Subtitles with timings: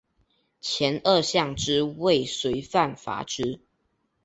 [0.61, 3.61] 前二项之未遂犯罚之。